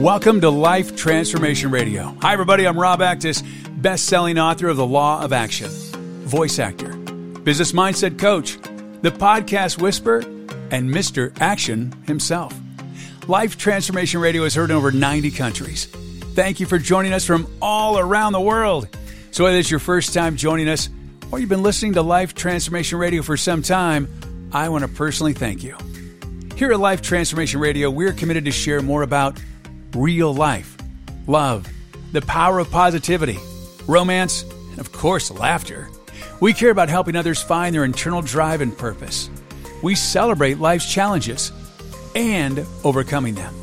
[0.00, 2.16] Welcome to Life Transformation Radio.
[2.22, 2.66] Hi, everybody.
[2.66, 3.44] I'm Rob Actis,
[3.82, 8.56] best selling author of The Law of Action, voice actor, business mindset coach,
[9.02, 10.20] the podcast whisper,
[10.70, 11.38] and Mr.
[11.38, 12.58] Action himself.
[13.28, 15.84] Life Transformation Radio is heard in over 90 countries.
[15.84, 18.88] Thank you for joining us from all around the world.
[19.32, 20.88] So, whether it's your first time joining us
[21.30, 24.08] or you've been listening to Life Transformation Radio for some time,
[24.50, 25.76] I want to personally thank you.
[26.56, 29.38] Here at Life Transformation Radio, we're committed to share more about
[29.94, 30.76] real life,
[31.26, 31.66] love,
[32.12, 33.38] the power of positivity,
[33.86, 35.88] romance, and of course, laughter.
[36.40, 39.30] We care about helping others find their internal drive and purpose.
[39.82, 41.52] We celebrate life's challenges
[42.14, 43.54] and overcoming them.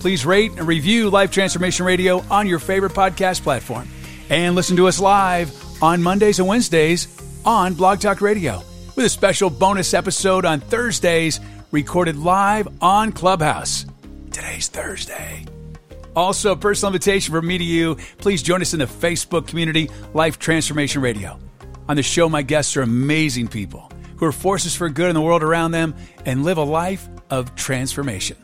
[0.00, 3.88] Please rate and review Life Transformation Radio on your favorite podcast platform
[4.30, 7.08] and listen to us live on Mondays and Wednesdays
[7.44, 8.62] on Blog Talk Radio
[8.96, 13.86] with a special bonus episode on Thursdays recorded live on Clubhouse.
[14.30, 15.46] Today's Thursday.
[16.14, 17.96] Also, personal invitation from me to you.
[18.18, 21.38] Please join us in the Facebook community, Life Transformation Radio.
[21.88, 25.20] On the show, my guests are amazing people who are forces for good in the
[25.20, 25.94] world around them
[26.26, 28.36] and live a life of transformation.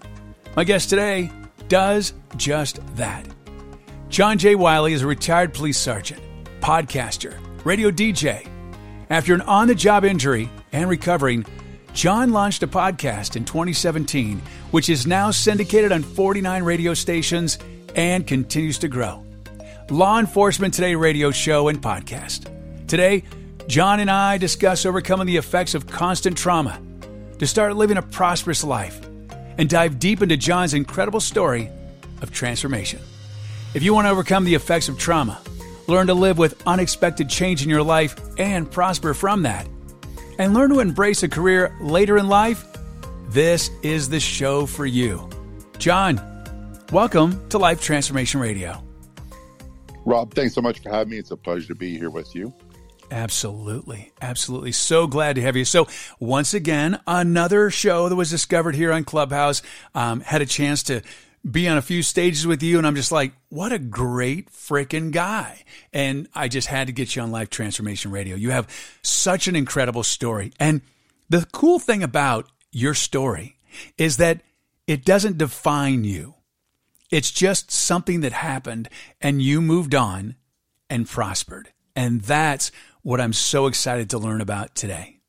[0.57, 1.31] My guest today
[1.69, 3.27] does just that.
[4.09, 4.55] John J.
[4.55, 6.23] Wiley is a retired police sergeant,
[6.61, 8.49] podcaster, radio DJ.
[9.11, 11.45] After an on the job injury and recovering,
[11.93, 17.59] John launched a podcast in 2017, which is now syndicated on 49 radio stations
[17.95, 19.25] and continues to grow.
[19.91, 22.47] Law Enforcement Today radio show and podcast.
[22.87, 23.25] Today,
[23.67, 26.81] John and I discuss overcoming the effects of constant trauma
[27.39, 29.01] to start living a prosperous life
[29.59, 31.71] and dive deep into John's incredible story
[32.23, 33.01] of transformation.
[33.75, 35.41] If you want to overcome the effects of trauma,
[35.87, 39.69] learn to live with unexpected change in your life and prosper from that,
[40.39, 42.65] and learn to embrace a career later in life,
[43.29, 45.29] this is the show for you.
[45.79, 46.21] John,
[46.93, 48.83] welcome to Life Transformation Radio.
[50.05, 51.19] Rob, thanks so much for having me.
[51.19, 52.55] It's a pleasure to be here with you.
[53.11, 54.13] Absolutely.
[54.21, 54.73] Absolutely.
[54.73, 55.65] So glad to have you.
[55.65, 55.89] So,
[56.19, 59.63] once again, another show that was discovered here on Clubhouse.
[59.95, 61.03] Um, had a chance to
[61.49, 65.11] be on a few stages with you and I'm just like, what a great freaking
[65.13, 65.63] guy.
[65.93, 68.37] And I just had to get you on Life Transformation Radio.
[68.37, 68.69] You have
[69.03, 70.53] such an incredible story.
[70.59, 70.83] And
[71.29, 73.57] the cool thing about your story
[73.97, 74.41] is that
[74.87, 76.35] it doesn't define you.
[77.11, 78.89] It's just something that happened
[79.21, 80.37] and you moved on
[80.91, 81.73] and prospered.
[81.97, 82.71] And that's
[83.03, 85.21] what I'm so excited to learn about today.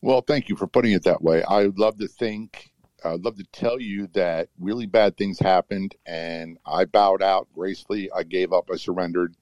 [0.00, 1.42] Well, thank you for putting it that way.
[1.44, 2.70] I love to think
[3.04, 8.10] I'd love to tell you that really bad things happened and I bowed out gracefully.
[8.10, 9.34] I gave up, I surrendered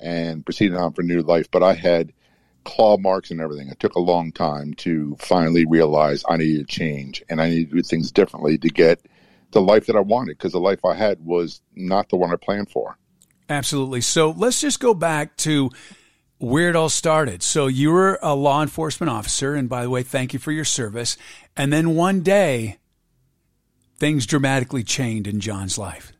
[0.00, 1.50] and proceeded on for new life.
[1.50, 2.12] But I had
[2.64, 3.68] claw marks and everything.
[3.68, 7.70] It took a long time to finally realize I needed to change and I needed
[7.70, 9.04] to do things differently to get
[9.52, 12.36] the life that I wanted because the life I had was not the one I
[12.36, 12.96] planned for.
[13.48, 14.00] Absolutely.
[14.00, 15.70] So let's just go back to
[16.38, 17.42] where it all started.
[17.42, 20.64] So you were a law enforcement officer, and by the way, thank you for your
[20.64, 21.16] service.
[21.56, 22.78] And then one day,
[24.00, 26.12] things dramatically changed in John's life?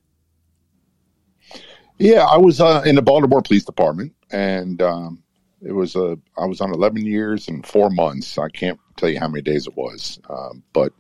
[1.99, 5.23] Yeah, I was uh, in the Baltimore Police Department, and um,
[5.61, 6.19] it was a.
[6.39, 8.39] I was on eleven years and four months.
[8.39, 10.93] I can't tell you how many days it was, um, but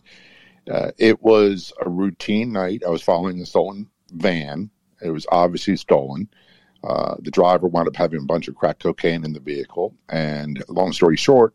[0.70, 2.82] uh, it was a routine night.
[2.86, 4.68] I was following a stolen van.
[5.00, 6.28] It was obviously stolen.
[6.84, 10.62] Uh, the driver wound up having a bunch of crack cocaine in the vehicle, and
[10.68, 11.54] long story short,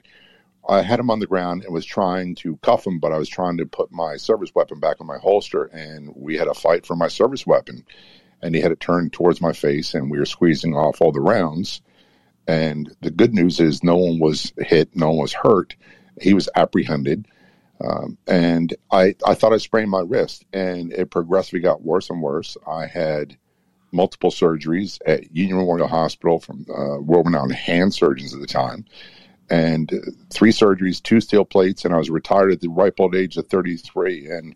[0.67, 3.29] I had him on the ground and was trying to cuff him, but I was
[3.29, 6.85] trying to put my service weapon back in my holster, and we had a fight
[6.85, 7.85] for my service weapon.
[8.41, 11.21] And he had it turned towards my face, and we were squeezing off all the
[11.21, 11.81] rounds.
[12.47, 15.75] And the good news is, no one was hit, no one was hurt.
[16.21, 17.27] He was apprehended,
[17.81, 22.21] um, and I I thought I sprained my wrist, and it progressively got worse and
[22.21, 22.55] worse.
[22.65, 23.37] I had
[23.91, 28.85] multiple surgeries at Union Memorial Hospital from uh, world-renowned hand surgeons at the time
[29.49, 29.91] and
[30.29, 33.47] three surgeries, two steel plates, and I was retired at the ripe old age of
[33.47, 34.27] 33.
[34.27, 34.55] And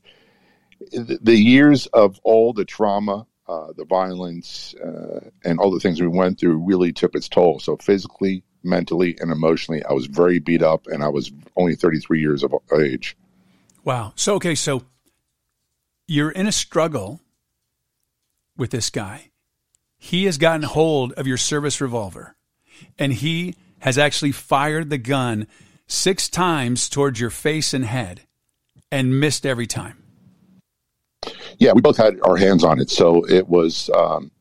[0.91, 6.07] the years of all the trauma, uh, the violence, uh, and all the things we
[6.07, 7.59] went through really took its toll.
[7.59, 9.83] So physically, mentally and emotionally.
[9.83, 13.17] I was very beat up, and I was only 33 years of age.
[13.83, 14.13] Wow.
[14.15, 14.83] So okay, so
[16.07, 17.21] you're in a struggle
[18.57, 19.31] with this guy.
[19.97, 22.35] He has gotten hold of your service revolver,
[22.97, 25.47] and he has actually fired the gun
[25.87, 28.21] six times towards your face and head
[28.91, 30.03] and missed every time.
[31.57, 32.89] Yeah, we both had our hands on it.
[32.89, 34.31] So it was, um,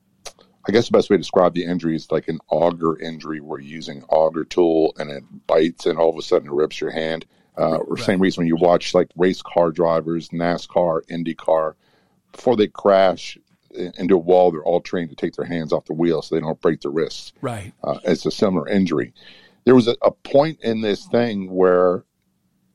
[0.66, 3.58] I guess the best way to describe the injury is like an auger injury where
[3.58, 6.90] you're using auger tool and it bites and all of a sudden it rips your
[6.90, 7.26] hand.
[7.56, 8.04] Uh, or right.
[8.04, 11.74] same reason when you watch like race car drivers, NASCAR, IndyCar,
[12.30, 13.36] before they crash
[13.70, 16.40] into a wall, they're all trained to take their hands off the wheel so they
[16.40, 17.32] don't break their wrists.
[17.40, 17.72] Right.
[17.82, 19.12] Uh, it's a similar injury.
[19.64, 22.04] There was a, a point in this thing where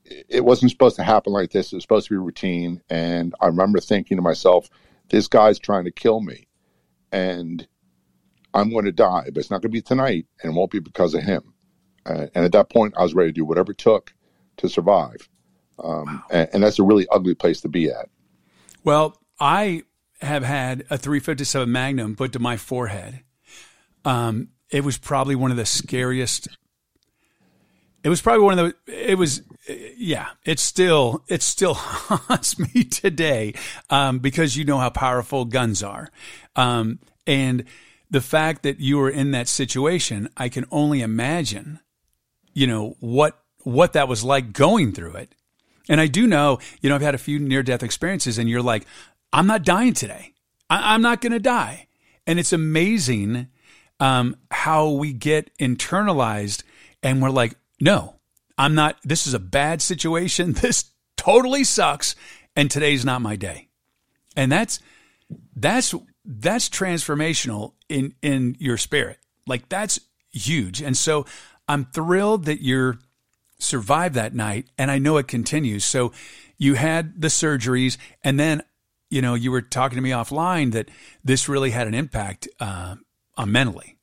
[0.05, 1.71] it wasn't supposed to happen like this.
[1.71, 2.81] It was supposed to be routine.
[2.89, 4.69] And I remember thinking to myself,
[5.09, 6.47] this guy's trying to kill me.
[7.11, 7.67] And
[8.53, 10.79] I'm going to die, but it's not going to be tonight, and it won't be
[10.79, 11.53] because of him.
[12.05, 14.13] Uh, and at that point, I was ready to do whatever it took
[14.57, 15.29] to survive.
[15.83, 16.23] Um, wow.
[16.29, 18.09] and, and, that's a really ugly place to be at.
[18.83, 19.83] Well, I
[20.23, 23.21] have had a 357 Magnum put to my forehead.
[24.05, 26.47] Um, it was probably one of the scariest.
[28.03, 29.11] It was probably one of the.
[29.11, 29.43] It was,
[29.95, 30.29] yeah.
[30.45, 33.53] It's still it still haunts me today
[33.89, 36.09] um, because you know how powerful guns are,
[36.55, 37.65] um, and
[38.13, 41.79] the fact that you were in that situation, I can only imagine,
[42.53, 45.35] you know, what what that was like going through it.
[45.89, 48.61] And I do know, you know, I've had a few near death experiences, and you're
[48.61, 48.85] like,
[49.33, 50.33] I'm not dying today.
[50.69, 51.87] I, am not going to die.
[52.25, 53.47] And it's amazing
[53.99, 56.63] um, how we get internalized,
[57.01, 58.15] and we're like, no,
[58.57, 58.97] I'm not.
[59.03, 60.53] This is a bad situation.
[60.61, 60.85] This
[61.17, 62.15] totally sucks,
[62.55, 63.67] and today's not my day.
[64.35, 64.79] And that's
[65.55, 65.93] that's
[66.25, 69.19] that's transformational in in your spirit.
[69.47, 69.99] Like that's
[70.31, 70.81] huge.
[70.81, 71.25] And so
[71.67, 72.99] I'm thrilled that you're
[73.59, 75.85] survived that night and I know it continues.
[75.85, 76.11] So
[76.57, 78.63] you had the surgeries and then
[79.13, 80.89] you know you were talking to me offline that
[81.23, 82.95] this really had an impact uh,
[83.37, 83.97] on mentally.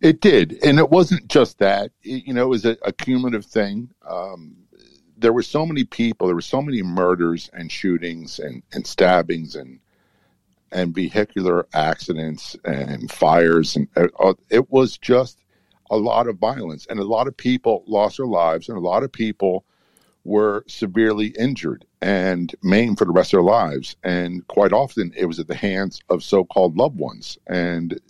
[0.00, 1.90] It did, and it wasn't just that.
[2.02, 3.90] It, you know, it was a, a cumulative thing.
[4.08, 4.56] Um,
[5.18, 6.28] there were so many people.
[6.28, 9.80] There were so many murders and shootings and, and stabbings and
[10.72, 15.38] and vehicular accidents and fires and uh, it was just
[15.90, 19.04] a lot of violence and a lot of people lost their lives and a lot
[19.04, 19.64] of people
[20.26, 23.96] were severely injured and maimed for the rest of their lives.
[24.02, 27.38] And quite often it was at the hands of so-called loved ones.
[27.46, 28.00] And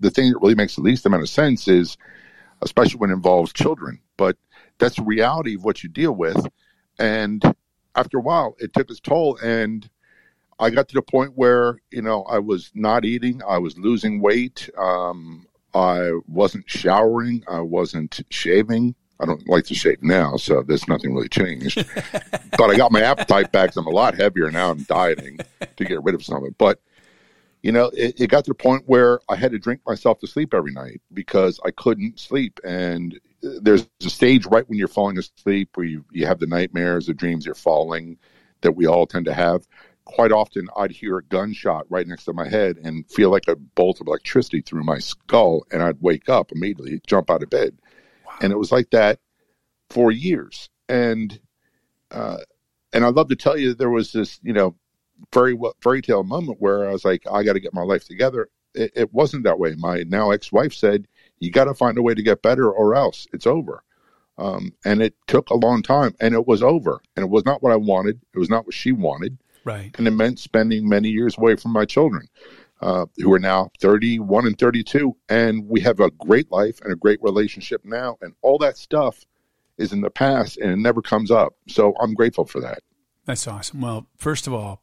[0.00, 1.96] the thing that really makes the least amount of sense is
[2.62, 4.00] especially when it involves children.
[4.16, 4.36] But
[4.78, 6.46] that's the reality of what you deal with.
[6.98, 7.42] And
[7.94, 9.38] after a while it took its toll.
[9.42, 9.88] And
[10.58, 14.20] I got to the point where you know I was not eating, I was losing
[14.20, 18.94] weight, um, I wasn't showering, I wasn't shaving.
[19.20, 21.76] I don't like to shave now, so there's nothing really changed.
[22.12, 23.76] but I got my appetite back.
[23.76, 24.70] I'm a lot heavier now.
[24.70, 25.38] I'm dieting
[25.76, 26.58] to get rid of some of it.
[26.58, 26.80] But
[27.62, 30.28] you know, it, it got to the point where I had to drink myself to
[30.28, 32.60] sleep every night because I couldn't sleep.
[32.64, 36.46] And uh, there's a stage right when you're falling asleep where you, you have the
[36.46, 38.18] nightmares, the dreams you're falling
[38.60, 39.66] that we all tend to have
[40.08, 43.54] quite often I'd hear a gunshot right next to my head and feel like a
[43.56, 47.76] bolt of electricity through my skull, and I'd wake up immediately, jump out of bed.
[48.40, 49.18] And it was like that
[49.90, 50.68] for years.
[50.88, 51.38] And
[52.10, 52.38] uh,
[52.92, 54.74] and I'd love to tell you there was this, you know,
[55.32, 58.48] fairy fairy tale moment where I was like, I got to get my life together.
[58.74, 59.74] It, it wasn't that way.
[59.76, 61.08] My now ex wife said,
[61.38, 63.82] "You got to find a way to get better, or else it's over."
[64.36, 67.00] Um, and it took a long time, and it was over.
[67.16, 68.20] And it was not what I wanted.
[68.34, 69.94] It was not what she wanted Right.
[69.98, 72.26] And it meant spending many years away from my children,
[72.80, 75.16] uh, who are now 31 and 32.
[75.28, 78.16] And we have a great life and a great relationship now.
[78.20, 79.24] And all that stuff
[79.76, 81.54] is in the past and it never comes up.
[81.68, 82.78] So I'm grateful for that.
[83.24, 83.80] That's awesome.
[83.80, 84.82] Well, first of all,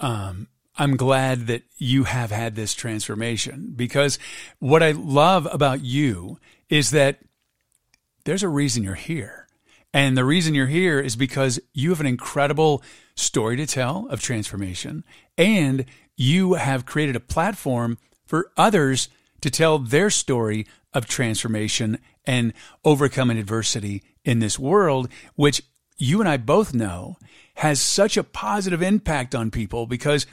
[0.00, 4.18] um, I'm glad that you have had this transformation because
[4.58, 7.20] what I love about you is that
[8.24, 9.45] there's a reason you're here.
[9.96, 12.82] And the reason you're here is because you have an incredible
[13.14, 15.04] story to tell of transformation,
[15.38, 15.86] and
[16.18, 19.08] you have created a platform for others
[19.40, 22.52] to tell their story of transformation and
[22.84, 25.62] overcoming adversity in this world, which
[25.96, 27.16] you and I both know
[27.54, 30.26] has such a positive impact on people because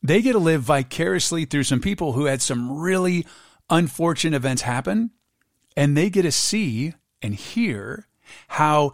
[0.00, 3.26] they get to live vicariously through some people who had some really
[3.68, 5.10] unfortunate events happen,
[5.76, 8.06] and they get to see and hear
[8.46, 8.92] how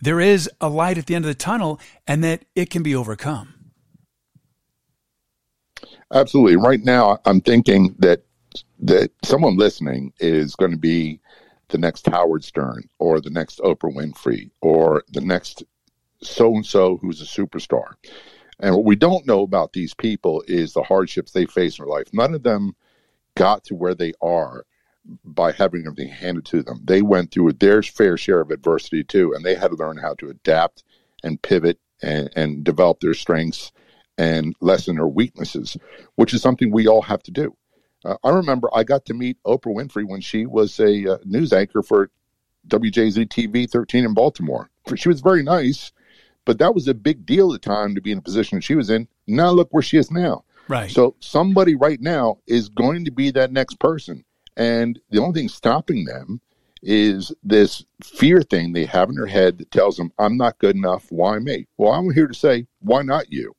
[0.00, 2.94] there is a light at the end of the tunnel and that it can be
[2.94, 3.54] overcome.
[6.12, 6.56] Absolutely.
[6.56, 8.22] Right now, I'm thinking that
[8.78, 11.20] that someone listening is going to be
[11.68, 15.64] the next Howard Stern or the next Oprah Winfrey or the next
[16.22, 17.94] so and so who's a superstar.
[18.60, 21.92] And what we don't know about these people is the hardships they face in their
[21.92, 22.06] life.
[22.12, 22.74] None of them
[23.34, 24.64] got to where they are
[25.24, 26.80] by having everything handed to them.
[26.84, 30.14] They went through their fair share of adversity too, and they had to learn how
[30.14, 30.84] to adapt
[31.22, 33.72] and pivot and, and develop their strengths
[34.18, 35.76] and lessen their weaknesses,
[36.14, 37.56] which is something we all have to do.
[38.04, 41.52] Uh, I remember I got to meet Oprah Winfrey when she was a uh, news
[41.52, 42.10] anchor for
[42.68, 44.70] WJZ TV 13 in Baltimore.
[44.94, 45.92] She was very nice,
[46.44, 48.74] but that was a big deal at the time to be in the position she
[48.74, 49.08] was in.
[49.26, 50.44] Now look where she is now.
[50.68, 50.90] Right.
[50.90, 54.24] So somebody right now is going to be that next person.
[54.56, 56.40] And the only thing stopping them
[56.82, 60.76] is this fear thing they have in their head that tells them, I'm not good
[60.76, 61.06] enough.
[61.10, 61.66] Why me?
[61.76, 63.54] Well, I'm here to say, why not you?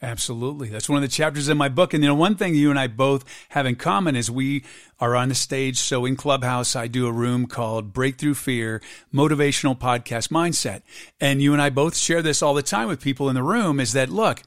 [0.00, 0.68] Absolutely.
[0.68, 1.94] That's one of the chapters in my book.
[1.94, 4.64] And you know, one thing you and I both have in common is we
[4.98, 5.78] are on the stage.
[5.78, 8.82] So in Clubhouse, I do a room called Breakthrough Fear
[9.14, 10.82] Motivational Podcast Mindset.
[11.20, 13.78] And you and I both share this all the time with people in the room
[13.78, 14.42] is that, look,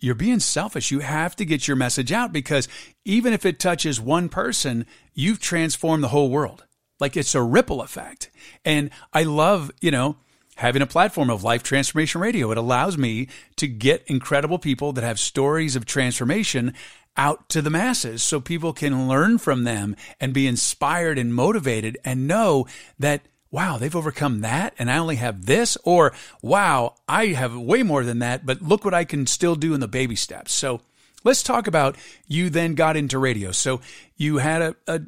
[0.00, 0.90] you're being selfish.
[0.90, 2.68] You have to get your message out because
[3.04, 6.64] even if it touches one person, you've transformed the whole world.
[6.98, 8.30] Like it's a ripple effect.
[8.64, 10.16] And I love, you know,
[10.56, 12.50] having a platform of life transformation radio.
[12.50, 16.74] It allows me to get incredible people that have stories of transformation
[17.16, 21.98] out to the masses so people can learn from them and be inspired and motivated
[22.04, 22.66] and know
[22.98, 27.82] that wow, they've overcome that and I only have this, or wow, I have way
[27.82, 30.52] more than that, but look what I can still do in the baby steps.
[30.52, 30.80] So
[31.24, 33.52] let's talk about you then got into radio.
[33.52, 33.80] So
[34.16, 35.00] you had a, a,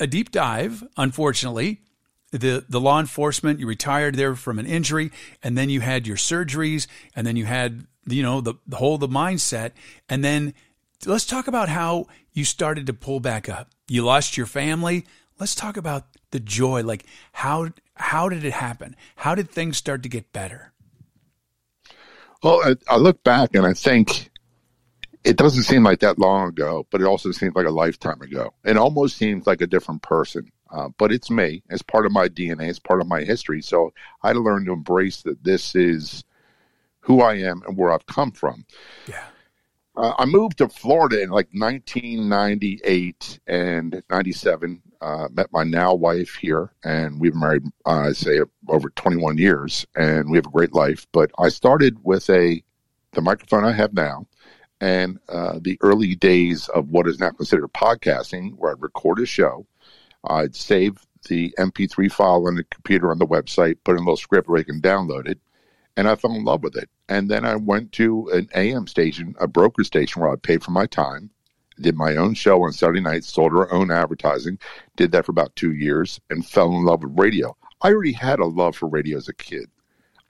[0.00, 1.80] a deep dive, unfortunately,
[2.32, 5.10] the the law enforcement you retired there from an injury
[5.42, 8.98] and then you had your surgeries and then you had you know the, the whole
[8.98, 9.72] the mindset.
[10.08, 10.54] And then
[11.06, 13.70] let's talk about how you started to pull back up.
[13.88, 15.06] You lost your family.
[15.38, 20.02] Let's talk about the joy like how how did it happen how did things start
[20.02, 20.72] to get better
[22.42, 24.30] well i, I look back and i think
[25.24, 28.54] it doesn't seem like that long ago, but it also seems like a lifetime ago.
[28.64, 30.50] It almost seems like a different person.
[30.70, 31.62] Uh, but it's me.
[31.68, 32.68] It's part of my DNA.
[32.68, 33.60] It's part of my history.
[33.60, 33.92] So
[34.22, 36.24] I learned to embrace that this is
[37.00, 38.64] who I am and where I've come from.
[39.08, 39.24] Yeah.
[39.96, 44.82] Uh, I moved to Florida in like 1998 and 97.
[45.00, 49.86] Uh, met my now wife here, and we've married, uh, I say, over 21 years,
[49.96, 51.06] and we have a great life.
[51.12, 52.62] But I started with a
[53.12, 54.26] the microphone I have now,
[54.80, 59.26] and uh, the early days of what is now considered podcasting, where I'd record a
[59.26, 59.66] show
[60.24, 64.16] I'd save the MP3 file on the computer on the website, put in a little
[64.16, 65.38] script where you can download it,
[65.96, 66.88] and I fell in love with it.
[67.08, 70.70] And then I went to an AM station, a broker station, where I paid for
[70.70, 71.30] my time,
[71.80, 74.58] did my own show on Saturday nights, sold our own advertising,
[74.96, 77.56] did that for about two years, and fell in love with radio.
[77.82, 79.70] I already had a love for radio as a kid.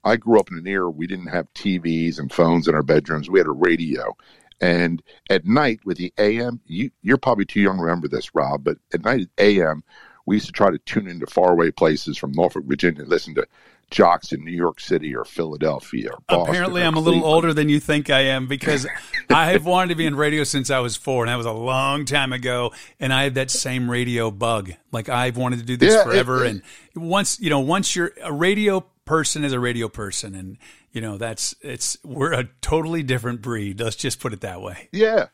[0.03, 3.29] I grew up in an era we didn't have TVs and phones in our bedrooms.
[3.29, 4.15] We had a radio.
[4.59, 8.63] And at night with the AM, you, you're probably too young to remember this, Rob,
[8.63, 9.83] but at night at AM,
[10.25, 13.47] we used to try to tune into faraway places from Norfolk, Virginia, listen to
[13.91, 16.49] jocks in New York City or Philadelphia or Boston.
[16.49, 18.87] Apparently, I'm a little older than you think I am because
[19.29, 21.51] I have wanted to be in radio since I was four, and that was a
[21.51, 22.71] long time ago.
[22.99, 24.71] And I had that same radio bug.
[24.91, 26.43] Like I've wanted to do this Yeah, forever.
[26.45, 26.61] it- and
[26.95, 30.57] once you know, once you're a radio person is a radio person, and
[30.91, 33.79] you know that's it's we're a totally different breed.
[33.79, 34.89] Let's just put it that way.
[34.91, 35.27] Yeah.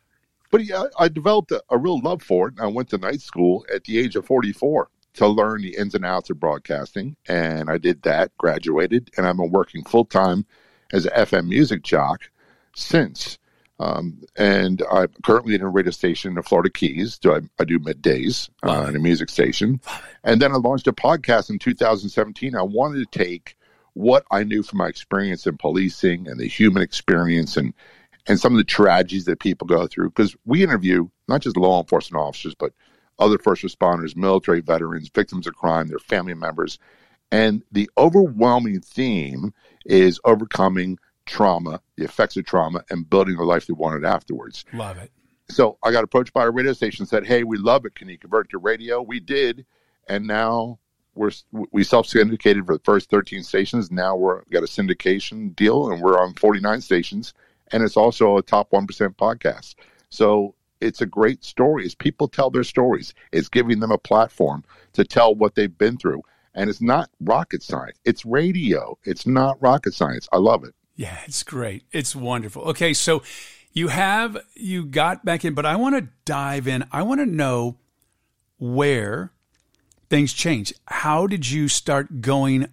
[0.50, 2.54] But yeah, I developed a, a real love for it.
[2.54, 5.96] And I went to night school at the age of 44 to learn the ins
[5.96, 7.16] and outs of broadcasting.
[7.28, 10.46] And I did that, graduated, and I've been working full time
[10.94, 12.30] as an FM music jock
[12.76, 13.38] since.
[13.80, 17.20] Um, and I'm currently in a radio station in the Florida Keys.
[17.22, 19.82] So I, I do middays Love uh, in a music station.
[20.24, 22.56] And then I launched a podcast in 2017.
[22.56, 23.56] I wanted to take
[23.94, 27.74] what I knew from my experience in policing and the human experience and
[28.30, 31.80] and some of the tragedies that people go through because we interview not just law
[31.80, 32.74] enforcement officers but
[33.20, 36.80] other first responders, military veterans, victims of crime, their family members,
[37.32, 39.54] and the overwhelming theme
[39.86, 44.66] is overcoming trauma, the effects of trauma, and building the life they wanted afterwards.
[44.74, 45.12] Love it.
[45.50, 47.96] So I got approached by a radio station and said, "Hey, we love it.
[47.96, 49.66] Can you convert to radio?" We did,
[50.08, 50.80] and now
[51.16, 53.92] we're we self-syndicated for the first 13 stations.
[53.92, 57.34] Now we're got a syndication deal, and we're on 49 stations,
[57.72, 59.76] and it's also a top one percent podcast.
[60.10, 61.86] So it's a great story.
[61.86, 65.98] As people tell their stories, it's giving them a platform to tell what they've been
[65.98, 67.98] through, and it's not rocket science.
[68.06, 68.98] It's radio.
[69.04, 70.28] It's not rocket science.
[70.32, 70.74] I love it.
[70.96, 71.84] Yeah, it's great.
[71.92, 72.64] It's wonderful.
[72.64, 73.22] Okay, so
[73.72, 76.86] you have you got back in, but I want to dive in.
[76.92, 77.78] I want to know
[78.58, 79.32] where
[80.10, 80.74] things change.
[80.88, 82.68] How did you start going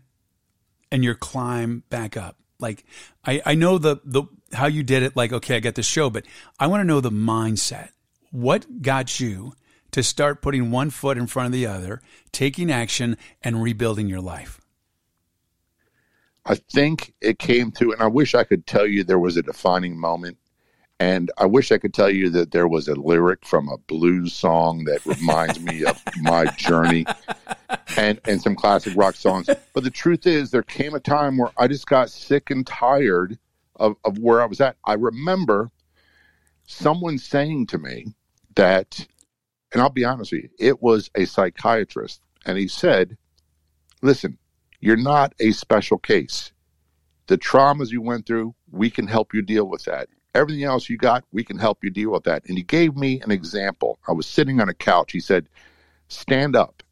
[0.91, 2.37] and your climb back up?
[2.59, 2.85] Like
[3.25, 6.09] I, I know the the how you did it, like, okay, I got this show,
[6.09, 6.25] but
[6.59, 7.91] I want to know the mindset.
[8.35, 9.53] What got you
[9.93, 14.21] to start putting one foot in front of the other, taking action and rebuilding your
[14.21, 14.61] life?
[16.45, 19.43] I think it came to, and I wish I could tell you there was a
[19.43, 20.37] defining moment.
[20.99, 24.33] And I wish I could tell you that there was a lyric from a blues
[24.33, 27.07] song that reminds me of my journey
[27.97, 29.49] and, and some classic rock songs.
[29.73, 33.39] But the truth is, there came a time where I just got sick and tired
[33.77, 34.77] of, of where I was at.
[34.85, 35.71] I remember
[36.67, 38.07] someone saying to me
[38.57, 39.07] that,
[39.73, 42.21] and I'll be honest with you, it was a psychiatrist.
[42.47, 43.17] And he said,
[44.03, 44.39] Listen,
[44.81, 46.53] you're not a special case.
[47.27, 50.09] The traumas you went through, we can help you deal with that.
[50.35, 52.45] Everything else you got, we can help you deal with that.
[52.47, 53.99] And he gave me an example.
[54.07, 55.13] I was sitting on a couch.
[55.13, 55.49] He said,
[56.09, 56.83] Stand up.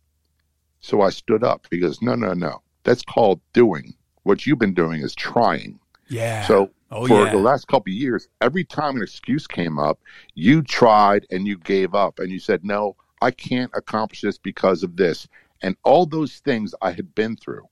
[0.81, 1.66] So I stood up.
[1.71, 2.62] He goes, No, no, no.
[2.85, 3.95] That's called doing.
[4.23, 5.78] What you've been doing is trying.
[6.09, 6.47] Yeah.
[6.47, 7.32] So oh, for yeah.
[7.32, 10.00] the last couple of years, every time an excuse came up,
[10.34, 14.82] you tried and you gave up and you said, No, I can't accomplish this because
[14.82, 15.28] of this.
[15.62, 17.68] And all those things I had been through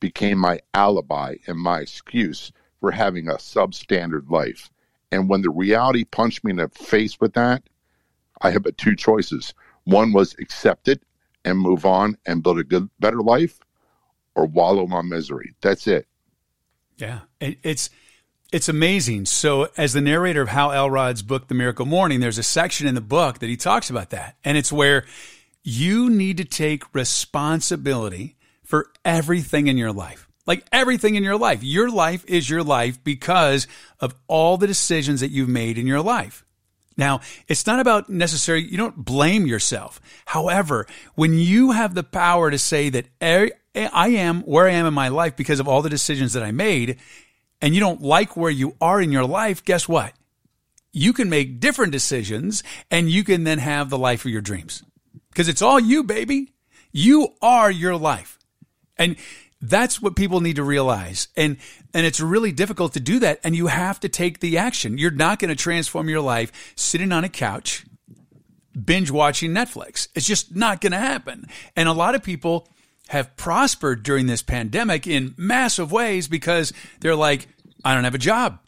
[0.00, 4.70] became my alibi and my excuse for having a substandard life.
[5.10, 7.62] And when the reality punched me in the face with that,
[8.42, 9.54] I had but two choices.
[9.84, 11.02] One was accept it
[11.44, 13.58] and move on and build a good, better life,
[14.34, 15.54] or wallow in my misery.
[15.60, 16.06] That's it.
[16.96, 17.90] Yeah, it, it's
[18.54, 19.24] it's amazing.
[19.24, 22.94] So, as the narrator of Hal Elrod's book, The Miracle Morning, there's a section in
[22.94, 25.06] the book that he talks about that, and it's where
[25.64, 30.28] you need to take responsibility for everything in your life.
[30.46, 31.64] Like everything in your life.
[31.64, 33.66] Your life is your life because
[33.98, 36.44] of all the decisions that you've made in your life.
[36.96, 40.00] Now, it's not about necessarily, you don't blame yourself.
[40.26, 44.94] However, when you have the power to say that I am where I am in
[44.94, 47.00] my life because of all the decisions that I made,
[47.64, 50.12] and you don't like where you are in your life, guess what?
[50.92, 54.82] You can make different decisions and you can then have the life of your dreams
[55.30, 56.52] because it's all you, baby.
[56.92, 58.38] You are your life.
[58.98, 59.16] And
[59.62, 61.28] that's what people need to realize.
[61.38, 61.56] And,
[61.94, 63.40] and it's really difficult to do that.
[63.42, 64.98] And you have to take the action.
[64.98, 67.86] You're not going to transform your life sitting on a couch,
[68.84, 70.08] binge watching Netflix.
[70.14, 71.48] It's just not going to happen.
[71.74, 72.68] And a lot of people
[73.08, 77.48] have prospered during this pandemic in massive ways because they're like,
[77.84, 78.60] I don't have a job.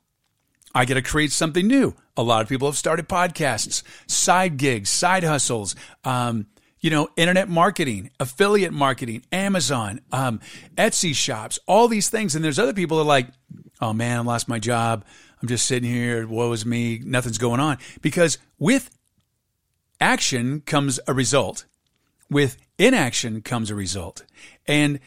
[0.74, 1.94] I got to create something new.
[2.16, 5.74] A lot of people have started podcasts, side gigs, side hustles,
[6.04, 6.46] um,
[6.80, 10.40] you know, internet marketing, affiliate marketing, Amazon, um,
[10.76, 12.34] Etsy shops, all these things.
[12.34, 13.28] And there's other people that are like,
[13.80, 15.04] oh man, I lost my job.
[15.40, 16.26] I'm just sitting here.
[16.26, 17.00] Woe is me.
[17.02, 17.78] Nothing's going on.
[18.02, 18.90] Because with
[20.00, 21.64] action comes a result.
[22.30, 24.24] With inaction comes a result.
[24.66, 25.00] And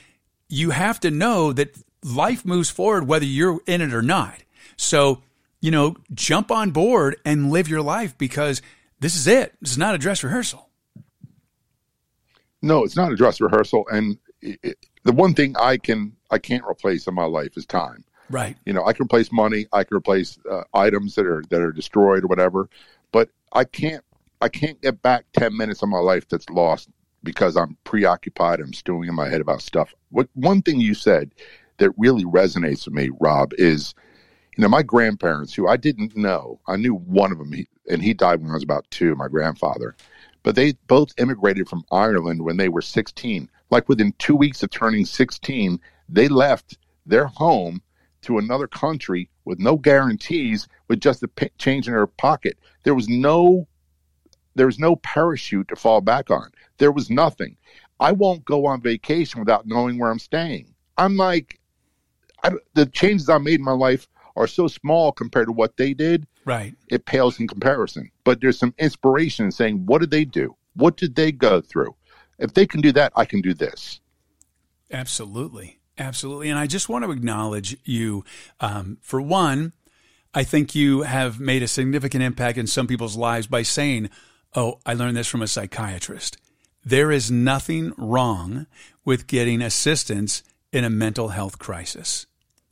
[0.48, 4.36] you have to know that life moves forward whether you're in it or not.
[4.78, 5.22] So,
[5.62, 8.62] you know, jump on board and live your life because
[9.00, 9.54] this is it.
[9.62, 10.70] This is not a dress rehearsal.
[12.62, 13.86] No, it's not a dress rehearsal.
[13.90, 17.66] And it, it, the one thing I can I can't replace in my life is
[17.66, 18.04] time.
[18.30, 18.58] Right.
[18.66, 19.66] You know, I can replace money.
[19.74, 22.70] I can replace uh, items that are that are destroyed or whatever.
[23.12, 24.04] But I can't
[24.42, 26.90] I can't get back ten minutes of my life that's lost
[27.24, 28.60] because I'm preoccupied.
[28.60, 29.94] I'm stewing in my head about stuff.
[30.10, 31.32] What one thing you said
[31.80, 33.94] that really resonates with me, Rob, is
[34.56, 36.60] you know my grandparents who I didn't know.
[36.68, 39.15] I knew one of them, he, and he died when I was about two.
[39.15, 39.96] My grandfather,
[40.44, 43.50] but they both immigrated from Ireland when they were 16.
[43.70, 47.82] Like within two weeks of turning 16, they left their home
[48.22, 52.58] to another country with no guarantees, with just a p- change in their pocket.
[52.84, 53.68] There was no,
[54.56, 56.52] there was no parachute to fall back on.
[56.78, 57.58] There was nothing.
[58.00, 60.74] I won't go on vacation without knowing where I'm staying.
[60.98, 61.59] I'm like,
[62.43, 65.93] I, the changes I made in my life are so small compared to what they
[65.93, 66.25] did.
[66.45, 66.73] Right.
[66.88, 68.12] It pales in comparison.
[68.23, 70.56] But there's some inspiration in saying, what did they do?
[70.75, 71.95] What did they go through?
[72.38, 73.99] If they can do that, I can do this.
[74.91, 75.80] Absolutely.
[75.97, 76.49] Absolutely.
[76.49, 78.23] And I just want to acknowledge you.
[78.62, 79.73] Um, for one,
[80.34, 84.10] I think you have made a significant impact in some people's lives by saying,
[84.56, 86.38] Oh, I learned this from a psychiatrist.
[86.84, 88.65] There is nothing wrong
[89.06, 92.25] with getting assistance in a mental health crisis.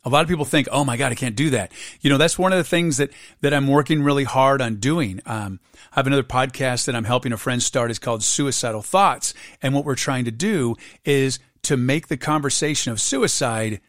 [0.08, 2.39] A lot of people think, "Oh my God, I can't do that." You know, that's
[2.39, 5.22] one of the things that that I'm working really hard on doing.
[5.26, 5.60] Um,
[5.91, 7.89] I have another podcast that I'm helping a friend start.
[7.89, 12.91] It's called Suicidal Thoughts, and what we're trying to do is to make the conversation
[12.91, 13.82] of suicide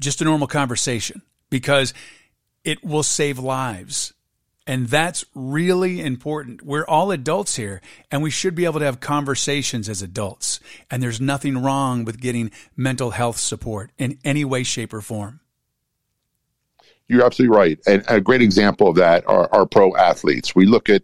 [0.00, 1.94] just a normal conversation because
[2.64, 4.12] it will save lives.
[4.68, 6.62] And that's really important.
[6.62, 10.60] We're all adults here and we should be able to have conversations as adults.
[10.90, 15.40] And there's nothing wrong with getting mental health support in any way, shape, or form.
[17.08, 17.78] You're absolutely right.
[17.86, 20.54] And a great example of that are, are pro athletes.
[20.54, 21.02] We look at,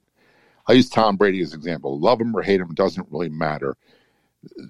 [0.68, 1.98] I use Tom Brady as an example.
[1.98, 3.78] Love him or hate him doesn't really matter.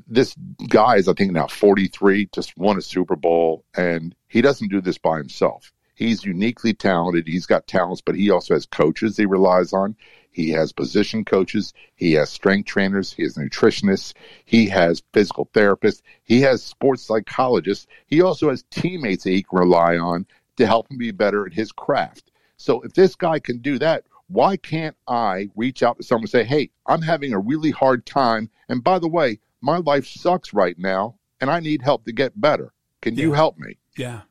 [0.07, 0.37] This
[0.69, 4.81] guy is, I think, now 43, just won a Super Bowl, and he doesn't do
[4.81, 5.74] this by himself.
[5.95, 7.27] He's uniquely talented.
[7.27, 9.97] He's got talents, but he also has coaches he relies on.
[10.31, 11.73] He has position coaches.
[11.95, 13.13] He has strength trainers.
[13.13, 14.15] He has nutritionists.
[14.45, 16.03] He has physical therapists.
[16.25, 17.87] He has sports psychologists.
[18.07, 20.27] He also has teammates that he can rely on
[20.57, 22.33] to help him be better at his craft.
[22.57, 26.31] So if this guy can do that, why can't I reach out to someone and
[26.31, 28.51] say, hey, I'm having a really hard time.
[28.69, 32.41] And by the way, my life sucks right now and I need help to get
[32.41, 32.73] better.
[33.03, 33.23] Can yeah.
[33.23, 33.79] you help me?
[33.97, 34.23] Yeah.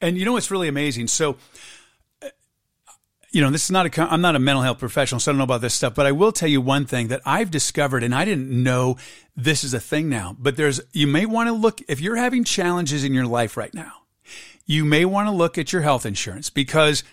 [0.00, 1.08] And you know what's really amazing?
[1.08, 1.36] So,
[3.30, 5.38] you know, this is not a, I'm not a mental health professional, so I don't
[5.38, 8.14] know about this stuff, but I will tell you one thing that I've discovered, and
[8.14, 8.96] I didn't know
[9.36, 12.44] this is a thing now, but there's, you may want to look, if you're having
[12.44, 13.92] challenges in your life right now,
[14.64, 17.04] you may want to look at your health insurance because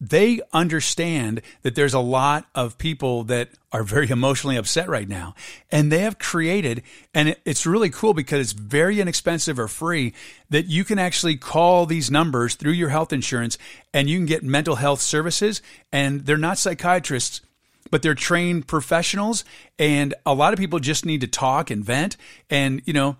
[0.00, 5.34] they understand that there's a lot of people that are very emotionally upset right now.
[5.70, 6.82] And they have created,
[7.14, 10.14] and it's really cool because it's very inexpensive or free,
[10.48, 13.58] that you can actually call these numbers through your health insurance
[13.92, 15.60] and you can get mental health services.
[15.92, 17.42] And they're not psychiatrists,
[17.90, 19.44] but they're trained professionals.
[19.78, 22.16] And a lot of people just need to talk and vent.
[22.48, 23.16] And, you know,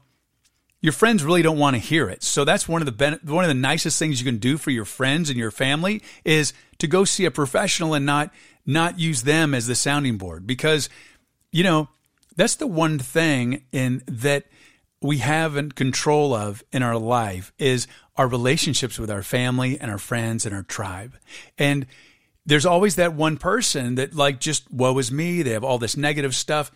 [0.80, 2.22] your friends really don't want to hear it.
[2.22, 4.70] So that's one of the ben- one of the nicest things you can do for
[4.70, 8.32] your friends and your family is to go see a professional and not
[8.66, 10.46] not use them as the sounding board.
[10.46, 10.88] Because
[11.52, 11.88] you know
[12.36, 14.44] that's the one thing in that
[15.02, 19.90] we have in control of in our life is our relationships with our family and
[19.90, 21.16] our friends and our tribe.
[21.58, 21.86] And
[22.44, 25.96] there's always that one person that like just woe is me they have all this
[25.96, 26.70] negative stuff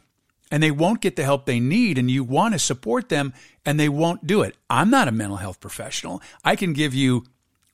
[0.55, 3.35] and they won't get the help they need and you want to support them
[3.67, 4.57] and they won't do it.
[4.71, 6.23] I'm not a mental health professional.
[6.45, 7.25] I can give you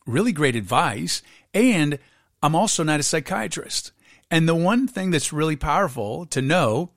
[0.06, 1.20] really great advice
[1.52, 1.98] and
[2.42, 3.92] I'm also not a psychiatrist.
[4.30, 6.92] And the one thing that's really powerful to know,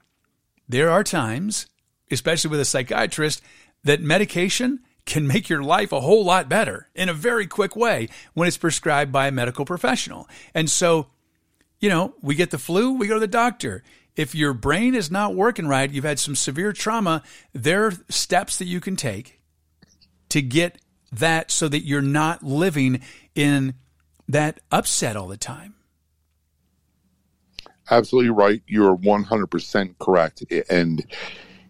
[0.70, 1.68] there are times,
[2.10, 3.42] especially with a psychiatrist,
[3.84, 8.08] that medication can make your life a whole lot better in a very quick way
[8.34, 10.30] when it's prescribed by a medical professional.
[10.54, 11.08] And so,
[11.82, 13.84] you know, we get the flu, we go to the doctor
[14.16, 17.24] if your brain is not working right, you've had some severe trauma,
[17.54, 19.42] there are steps that you can take
[20.30, 20.80] to get
[21.12, 23.02] that so that you're not living
[23.36, 23.76] in
[24.28, 25.76] that upset all the time.
[27.92, 28.62] Absolutely right.
[28.68, 30.44] You're 100% correct.
[30.70, 31.06] And,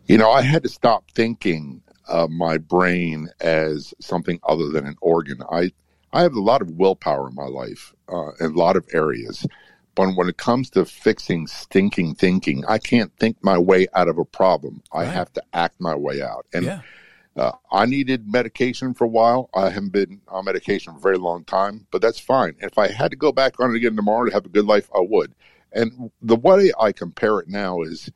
[0.05, 4.95] you know, I had to stop thinking of my brain as something other than an
[5.01, 5.41] organ.
[5.49, 5.71] I,
[6.11, 9.45] I have a lot of willpower in my life uh, in a lot of areas.
[9.95, 14.17] But when it comes to fixing stinking thinking, I can't think my way out of
[14.17, 14.81] a problem.
[14.91, 16.47] I have to act my way out.
[16.51, 16.81] And yeah.
[17.35, 19.49] uh, I needed medication for a while.
[19.53, 22.55] I haven't been on medication for a very long time, but that's fine.
[22.59, 24.89] If I had to go back on it again tomorrow to have a good life,
[24.95, 25.35] I would.
[25.71, 28.11] And the way I compare it now is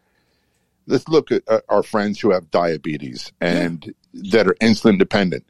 [0.87, 4.31] let's look at uh, our friends who have diabetes and yeah.
[4.31, 5.45] that are insulin dependent.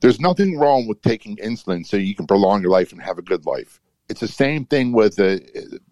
[0.00, 3.22] There's nothing wrong with taking insulin so you can prolong your life and have a
[3.22, 5.40] good life it's the same thing with a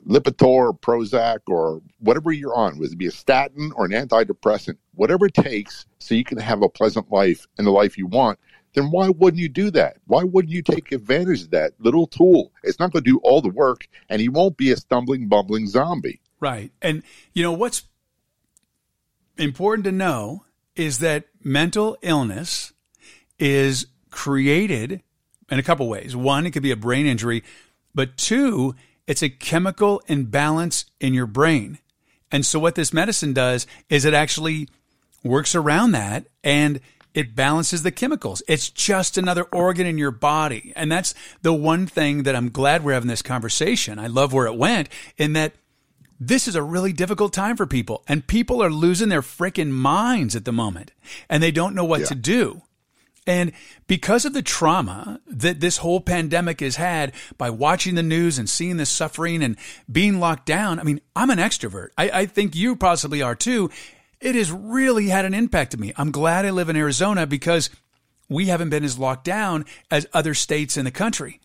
[0.05, 4.77] Lipitor or Prozac or whatever you're on, whether it be a statin or an antidepressant,
[4.95, 8.41] whatever it takes so you can have a pleasant life and the life you want,
[8.75, 9.99] then why wouldn't you do that?
[10.07, 12.53] Why wouldn't you take advantage of that little tool?
[12.65, 15.69] It's not going to do all the work and you won't be a stumbling, bumbling
[15.69, 16.21] zombie.
[16.41, 16.73] Right.
[16.83, 17.05] And,
[17.35, 17.85] you know, what's
[19.37, 22.73] important to know is that mental illness
[23.39, 25.03] is created
[25.51, 26.17] in a couple ways.
[26.17, 27.45] One, it could be a brain injury
[27.95, 28.75] but two,
[29.07, 31.79] it's a chemical imbalance in your brain.
[32.31, 34.69] And so what this medicine does is it actually
[35.25, 36.81] works around that and
[37.15, 38.43] it balances the chemicals.
[38.47, 40.73] It's just another organ in your body.
[40.77, 43.99] And that's the one thing that I'm glad we're having this conversation.
[43.99, 45.55] I love where it went in that
[46.21, 50.37] this is a really difficult time for people and people are losing their freaking minds
[50.37, 50.93] at the moment
[51.29, 52.07] and they don't know what yeah.
[52.07, 52.63] to do.
[53.29, 53.53] And
[53.87, 58.49] because of the trauma that this whole pandemic has had by watching the news and
[58.49, 59.59] seeing the suffering and
[59.93, 61.89] being locked down, I mean, I'm an extrovert.
[61.99, 63.71] I, I think you possibly are too.
[64.19, 65.93] It has really had an impact on me.
[65.99, 67.69] I'm glad I live in Arizona because
[68.31, 71.39] we haven't been as locked down as other states in the country.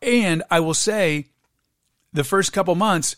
[0.00, 1.26] And I will say,
[2.12, 3.16] the first couple months,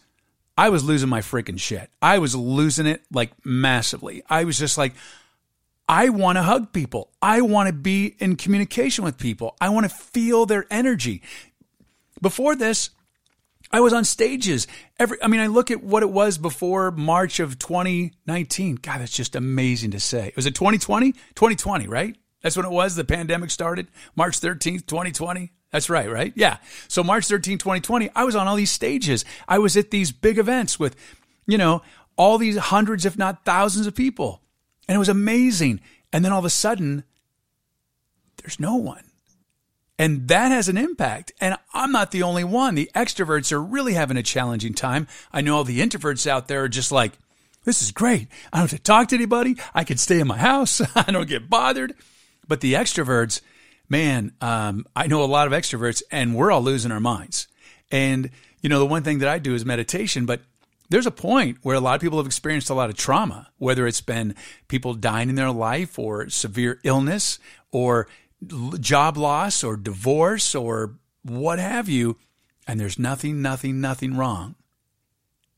[0.56, 1.90] I was losing my freaking shit.
[2.00, 4.22] I was losing it like massively.
[4.30, 4.94] I was just like,
[5.92, 7.10] I want to hug people.
[7.20, 9.58] I want to be in communication with people.
[9.60, 11.20] I want to feel their energy.
[12.22, 12.88] Before this,
[13.70, 14.66] I was on stages
[14.98, 18.76] every, I mean, I look at what it was before March of 2019.
[18.76, 20.32] God, that's just amazing to say.
[20.34, 21.12] Was it 2020?
[21.12, 22.16] 2020, right?
[22.40, 22.96] That's when it was.
[22.96, 25.52] The pandemic started March 13th, 2020.
[25.72, 26.32] That's right, right?
[26.34, 26.56] Yeah.
[26.88, 29.26] So March 13th, 2020, I was on all these stages.
[29.46, 30.96] I was at these big events with,
[31.46, 31.82] you know,
[32.16, 34.42] all these hundreds, if not thousands of people.
[34.88, 35.80] And it was amazing.
[36.12, 37.04] And then all of a sudden,
[38.38, 39.04] there's no one.
[39.98, 41.32] And that has an impact.
[41.40, 42.74] And I'm not the only one.
[42.74, 45.06] The extroverts are really having a challenging time.
[45.32, 47.12] I know all the introverts out there are just like,
[47.64, 48.26] this is great.
[48.52, 49.56] I don't have to talk to anybody.
[49.74, 50.82] I can stay in my house.
[50.96, 51.94] I don't get bothered.
[52.48, 53.40] But the extroverts,
[53.88, 57.46] man, um, I know a lot of extroverts and we're all losing our minds.
[57.90, 60.40] And, you know, the one thing that I do is meditation, but
[60.92, 63.86] there's a point where a lot of people have experienced a lot of trauma, whether
[63.86, 64.34] it's been
[64.68, 67.38] people dying in their life or severe illness
[67.70, 68.06] or
[68.78, 72.18] job loss or divorce or what have you,
[72.68, 74.54] and there's nothing, nothing, nothing wrong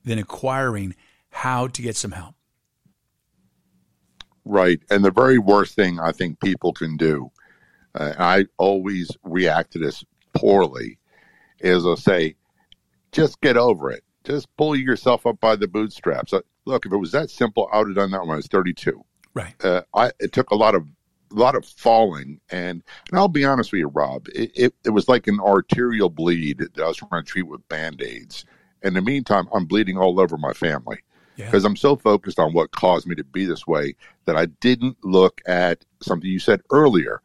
[0.04, 0.94] than acquiring
[1.30, 2.36] how to get some help.
[4.44, 4.80] Right.
[4.88, 7.32] And the very worst thing I think people can do,
[7.96, 10.98] uh, I always react to this poorly,
[11.58, 12.36] is I'll say,
[13.10, 14.04] just get over it.
[14.24, 16.32] Just pull yourself up by the bootstraps.
[16.32, 18.46] Uh, look, if it was that simple, I would have done that when I was
[18.46, 19.04] 32.
[19.34, 19.54] Right.
[19.62, 20.86] Uh, I, it took a lot of
[21.34, 22.40] a lot of falling.
[22.50, 26.08] And, and I'll be honest with you, Rob, it, it, it was like an arterial
[26.08, 28.44] bleed that I was trying to treat with band aids.
[28.82, 30.98] In the meantime, I'm bleeding all over my family
[31.36, 31.68] because yeah.
[31.68, 35.40] I'm so focused on what caused me to be this way that I didn't look
[35.46, 37.20] at something you said earlier.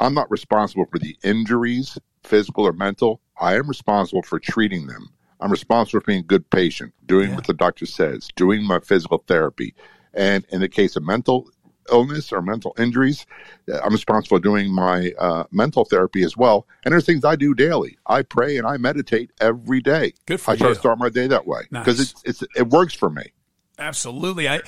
[0.00, 3.20] I'm not responsible for the injuries, physical or mental.
[3.38, 5.10] I am responsible for treating them.
[5.40, 7.36] I'm responsible for being a good patient, doing yeah.
[7.36, 9.74] what the doctor says, doing my physical therapy.
[10.12, 11.50] And in the case of mental
[11.90, 13.26] illness or mental injuries,
[13.82, 16.66] I'm responsible for doing my uh, mental therapy as well.
[16.84, 17.98] And there's things I do daily.
[18.06, 20.14] I pray and I meditate every day.
[20.26, 20.58] Good for I you.
[20.58, 22.14] try to start my day that way because nice.
[22.24, 23.32] it's, it's it works for me.
[23.78, 24.48] Absolutely.
[24.48, 24.60] I,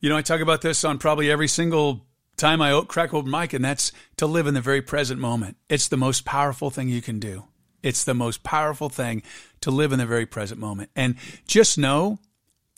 [0.00, 2.06] you know, I talk about this on probably every single
[2.36, 5.56] time I crack open mic, and that's to live in the very present moment.
[5.68, 7.44] It's the most powerful thing you can do.
[7.84, 9.22] It's the most powerful thing
[9.60, 10.90] to live in the very present moment.
[10.96, 11.16] And
[11.46, 12.18] just know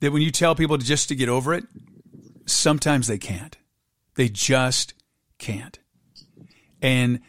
[0.00, 1.64] that when you tell people just to get over it,
[2.44, 3.56] sometimes they can't.
[4.16, 4.94] They just
[5.38, 5.78] can't.
[6.82, 7.20] And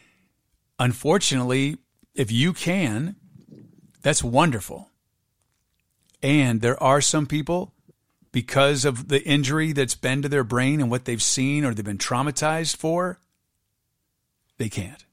[0.80, 1.78] unfortunately,
[2.16, 3.16] if you can,
[4.02, 4.90] that's wonderful.
[6.24, 7.74] And there are some people,
[8.32, 11.86] because of the injury that's been to their brain and what they've seen or they've
[11.86, 13.20] been traumatized for,
[14.58, 15.06] they can't.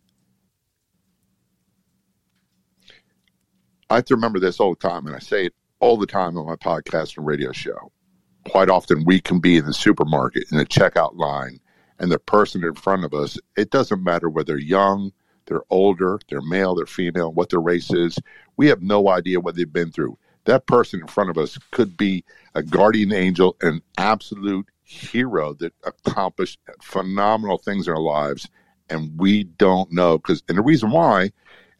[3.94, 6.36] I have to remember this all the time, and I say it all the time
[6.36, 7.92] on my podcast and radio show.
[8.44, 11.60] Quite often, we can be in the supermarket in the checkout line
[12.00, 15.12] and the person in front of us, it doesn't matter whether they're young,
[15.46, 18.18] they're older, they're male, they're female, what their race is.
[18.56, 20.18] We have no idea what they've been through.
[20.46, 22.24] That person in front of us could be
[22.56, 28.48] a guardian angel, an absolute hero that accomplished phenomenal things in our lives,
[28.90, 30.18] and we don't know.
[30.18, 31.30] Because, and the reason why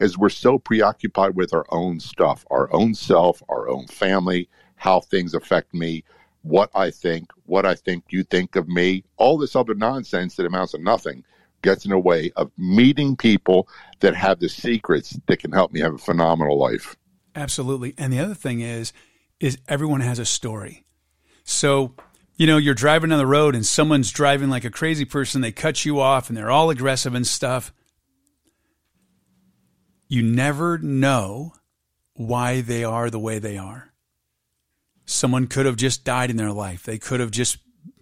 [0.01, 5.01] is we're so preoccupied with our own stuff, our own self, our own family, how
[5.01, 6.05] things affect me
[6.43, 10.47] what I think, what I think you think of me, all this other nonsense that
[10.47, 11.25] amounts to nothing
[11.63, 13.67] gets in the way of meeting people
[14.01, 16.97] that have the secrets that can help me have a phenomenal life.
[17.35, 17.95] Absolutely.
[17.97, 18.93] And the other thing is
[19.41, 20.85] is everyone has a story.
[21.43, 21.95] So,
[22.37, 25.53] you know, you're driving down the road and someone's driving like a crazy person, they
[25.53, 27.73] cut you off and they're all aggressive and stuff.
[30.09, 31.55] You never know
[32.15, 33.93] why they are the way they are.
[35.07, 36.85] Someone could have just died in their life.
[36.85, 37.59] They could have just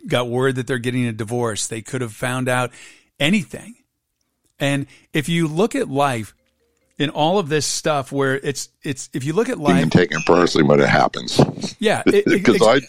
[0.06, 1.66] got word that they're getting a divorce.
[1.66, 2.70] They could have found out
[3.18, 3.76] anything.
[4.58, 6.34] And if you look at life
[6.98, 9.90] in all of this stuff where it's it's if you look at life you can
[9.90, 11.40] take it personally when it happens.
[11.78, 12.02] Yeah.
[12.06, 12.80] Because I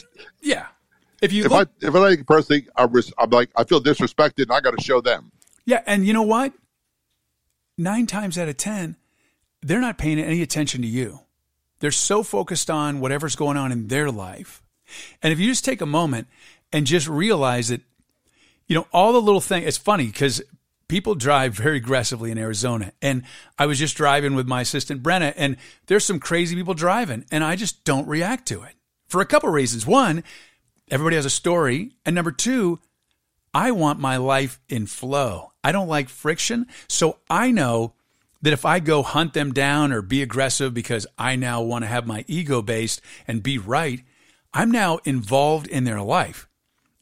[0.41, 0.67] Yeah.
[1.21, 3.81] If you if look, I if I take it personally, I am like I feel
[3.81, 5.31] disrespected and I gotta show them.
[5.65, 6.53] Yeah, and you know what?
[7.77, 8.97] Nine times out of ten,
[9.63, 11.21] they're not paying any attention to you.
[11.79, 14.61] They're so focused on whatever's going on in their life.
[15.21, 16.27] And if you just take a moment
[16.71, 17.81] and just realize that,
[18.67, 20.41] you know, all the little things, it's funny because
[20.87, 22.93] people drive very aggressively in Arizona.
[23.01, 23.23] And
[23.57, 27.43] I was just driving with my assistant, Brenna, and there's some crazy people driving, and
[27.43, 28.75] I just don't react to it
[29.07, 29.85] for a couple reasons.
[29.85, 30.23] One,
[30.89, 31.91] everybody has a story.
[32.05, 32.79] And number two,
[33.53, 35.51] I want my life in flow.
[35.63, 36.67] I don't like friction.
[36.87, 37.93] So I know
[38.43, 41.87] that if I go hunt them down or be aggressive because I now want to
[41.87, 44.03] have my ego based and be right,
[44.53, 46.47] I'm now involved in their life.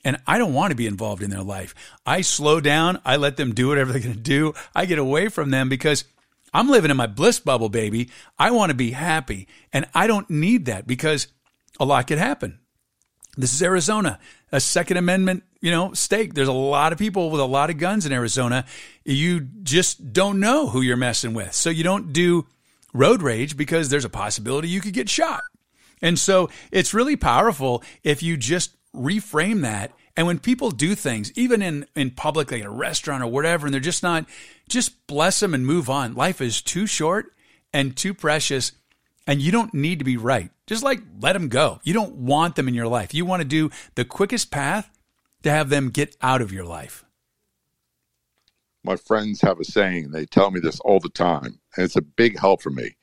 [0.04, 1.76] And I don't want to be involved in their life.
[2.06, 3.02] I slow down.
[3.04, 4.54] I let them do whatever they're going to do.
[4.74, 6.06] I get away from them because
[6.54, 8.10] I'm living in my bliss bubble, baby.
[8.38, 9.48] I want to be happy.
[9.74, 11.28] And I don't need that because
[11.80, 12.60] a lot could happen.
[13.36, 14.20] This is Arizona,
[14.52, 16.34] a Second Amendment, you know, state.
[16.34, 18.65] There's a lot of people with a lot of guns in Arizona.
[19.06, 21.54] You just don't know who you're messing with.
[21.54, 22.47] So you don't do
[22.93, 25.41] road rage because there's a possibility you could get shot.
[26.02, 29.93] And so it's really powerful if you just reframe that.
[30.17, 33.65] And when people do things, even in, in public, like in a restaurant or whatever,
[33.65, 34.26] and they're just not,
[34.67, 36.15] just bless them and move on.
[36.15, 37.34] Life is too short
[37.71, 38.74] and too precious,
[39.26, 40.50] and you don't need to be right.
[40.67, 41.80] Just like let them go.
[41.84, 43.13] You don't want them in your life.
[43.13, 44.91] You want to do the quickest path
[45.44, 47.06] to have them get out of your life.
[48.84, 52.02] My friends have a saying, they tell me this all the time, and it's a
[52.02, 52.96] big help for me.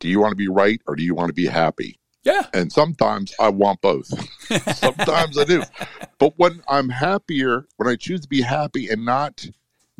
[0.00, 1.98] Do you want to be right or do you want to be happy?
[2.22, 2.46] Yeah.
[2.52, 4.06] And sometimes I want both.
[4.76, 5.62] sometimes I do.
[6.18, 9.46] But when I'm happier, when I choose to be happy and not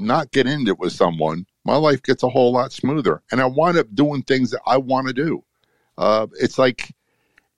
[0.01, 3.23] not get into it with someone, my life gets a whole lot smoother.
[3.33, 5.45] And I wind up doing things that I want to do.
[5.97, 6.95] Uh, it's like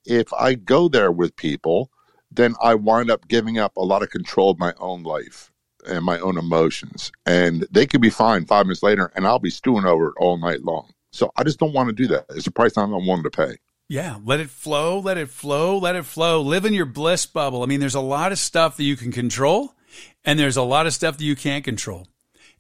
[0.07, 1.91] if I go there with people,
[2.31, 5.53] then I wind up giving up a lot of control of my own life
[5.87, 7.11] and my own emotions.
[7.27, 10.39] And they could be fine five minutes later, and I'll be stewing over it all
[10.39, 10.93] night long.
[11.13, 12.27] So I just don't want to do that.
[12.31, 13.57] It's a price I'm not willing to pay.
[13.89, 16.41] Yeah, let it flow, let it flow, let it flow.
[16.41, 17.65] Live in your bliss bubble.
[17.65, 19.75] I mean, there's a lot of stuff that you can control,
[20.25, 22.07] and there's a lot of stuff that you can't control.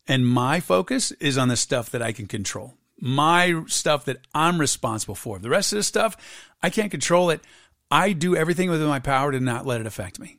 [0.08, 4.58] And my focus is on the stuff that I can control, my stuff that I'm
[4.60, 5.38] responsible for.
[5.38, 6.16] The rest of the stuff,
[6.64, 7.42] I can't control it.
[7.90, 10.38] I do everything within my power to not let it affect me.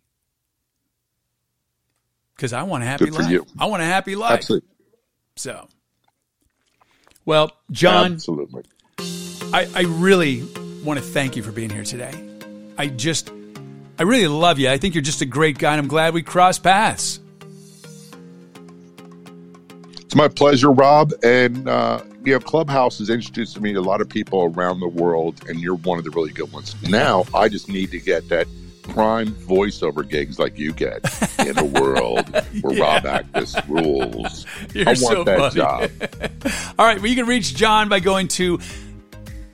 [2.35, 3.29] Because I want a happy life.
[3.29, 3.45] You.
[3.59, 4.39] I want a happy life.
[4.39, 4.69] Absolutely.
[5.35, 5.67] So,
[7.25, 8.13] well, John.
[8.13, 8.63] Absolutely.
[9.53, 10.43] I, I really
[10.83, 12.13] want to thank you for being here today.
[12.77, 13.29] I just,
[13.99, 14.69] I really love you.
[14.69, 17.19] I think you're just a great guy, and I'm glad we crossed paths.
[19.99, 21.11] It's my pleasure, Rob.
[21.21, 24.88] And, uh, you know, Clubhouse has introduced me to a lot of people around the
[24.88, 26.75] world, and you're one of the really good ones.
[26.84, 28.47] Now, I just need to get that
[28.84, 31.03] prime voiceover gigs like you get
[31.45, 32.27] in a world
[32.62, 32.84] where yeah.
[32.84, 34.45] Rob Actis rules.
[34.73, 35.55] You're I want so that funny.
[35.55, 35.91] job.
[36.79, 38.60] All right, well, you can reach John by going to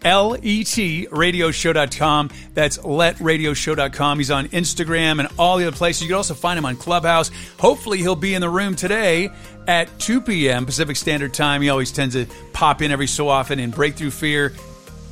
[0.01, 2.29] letradioshow.com.
[2.53, 4.17] That's letradioshow.com.
[4.17, 6.03] He's on Instagram and all the other places.
[6.03, 7.31] You can also find him on Clubhouse.
[7.59, 9.29] Hopefully, he'll be in the room today
[9.67, 10.65] at 2 p.m.
[10.65, 11.61] Pacific Standard Time.
[11.61, 14.53] He always tends to pop in every so often in Breakthrough Fear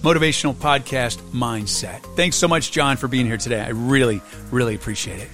[0.05, 2.01] motivational podcast mindset.
[2.15, 3.61] Thanks so much, John, for being here today.
[3.61, 4.21] I really,
[4.51, 5.29] really appreciate it.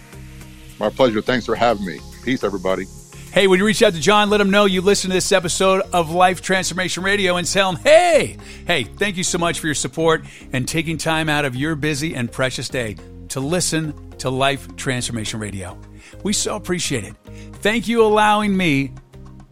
[0.80, 1.22] My pleasure.
[1.22, 2.00] Thanks for having me.
[2.24, 2.86] Peace, everybody.
[3.34, 5.84] Hey, when you reach out to John, let him know you listen to this episode
[5.94, 8.36] of Life Transformation Radio and tell him, hey,
[8.68, 12.14] hey, thank you so much for your support and taking time out of your busy
[12.14, 12.98] and precious day
[13.30, 15.80] to listen to Life Transformation Radio.
[16.24, 17.16] We so appreciate it.
[17.62, 18.92] Thank you allowing me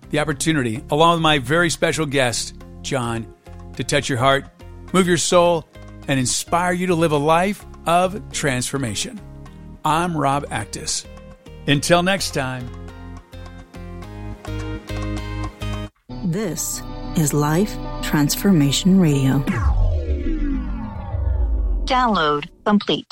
[0.10, 3.34] the opportunity, along with my very special guest, John,
[3.78, 4.44] to touch your heart,
[4.92, 5.66] move your soul,
[6.10, 9.22] and inspire you to live a life of transformation.
[9.86, 11.06] I'm Rob Actis.
[11.66, 12.70] Until next time.
[16.30, 16.84] This
[17.18, 19.40] is Life Transformation Radio.
[21.86, 23.12] Download complete.